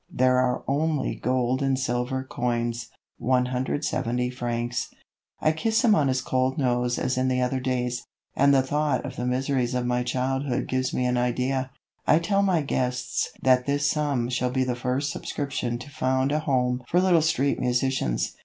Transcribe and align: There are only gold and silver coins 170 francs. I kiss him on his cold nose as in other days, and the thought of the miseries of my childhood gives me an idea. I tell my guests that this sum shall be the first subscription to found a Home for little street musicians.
There 0.11 0.39
are 0.39 0.63
only 0.67 1.13
gold 1.13 1.61
and 1.61 1.77
silver 1.77 2.23
coins 2.23 2.89
170 3.19 4.31
francs. 4.31 4.89
I 5.39 5.51
kiss 5.51 5.83
him 5.85 5.93
on 5.93 6.07
his 6.07 6.21
cold 6.23 6.57
nose 6.57 6.97
as 6.97 7.19
in 7.19 7.31
other 7.39 7.59
days, 7.59 8.03
and 8.35 8.51
the 8.51 8.63
thought 8.63 9.05
of 9.05 9.15
the 9.15 9.27
miseries 9.27 9.75
of 9.75 9.85
my 9.85 10.01
childhood 10.01 10.67
gives 10.67 10.91
me 10.91 11.05
an 11.05 11.17
idea. 11.17 11.69
I 12.07 12.17
tell 12.17 12.41
my 12.41 12.63
guests 12.63 13.31
that 13.43 13.67
this 13.67 13.91
sum 13.91 14.29
shall 14.29 14.49
be 14.49 14.63
the 14.63 14.75
first 14.75 15.11
subscription 15.11 15.77
to 15.77 15.91
found 15.91 16.31
a 16.31 16.39
Home 16.39 16.81
for 16.87 16.99
little 16.99 17.21
street 17.21 17.59
musicians. 17.59 18.35